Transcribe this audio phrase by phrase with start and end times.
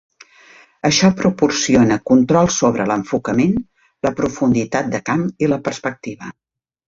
[0.87, 3.53] Això proporciona control sobre l'enfocament,
[4.07, 6.33] la profunditat de camp i la perspectiva.